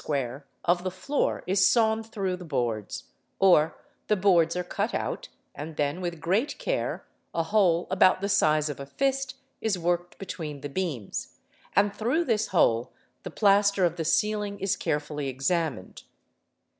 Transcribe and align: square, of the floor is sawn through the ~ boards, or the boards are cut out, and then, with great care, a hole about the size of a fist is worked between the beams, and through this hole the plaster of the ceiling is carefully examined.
square, 0.03 0.47
of 0.65 0.83
the 0.83 0.89
floor 0.89 1.43
is 1.45 1.69
sawn 1.69 2.01
through 2.01 2.35
the 2.35 2.43
~ 2.43 2.43
boards, 2.57 3.03
or 3.37 3.77
the 4.07 4.15
boards 4.15 4.55
are 4.55 4.63
cut 4.63 4.95
out, 4.95 5.29
and 5.53 5.75
then, 5.77 6.01
with 6.01 6.19
great 6.19 6.57
care, 6.57 7.05
a 7.35 7.43
hole 7.43 7.85
about 7.91 8.19
the 8.19 8.27
size 8.27 8.67
of 8.67 8.79
a 8.79 8.85
fist 8.87 9.35
is 9.61 9.77
worked 9.77 10.17
between 10.17 10.61
the 10.61 10.69
beams, 10.69 11.37
and 11.75 11.93
through 11.95 12.25
this 12.25 12.47
hole 12.47 12.91
the 13.21 13.29
plaster 13.29 13.85
of 13.85 13.95
the 13.95 14.03
ceiling 14.03 14.59
is 14.59 14.75
carefully 14.75 15.27
examined. 15.27 16.01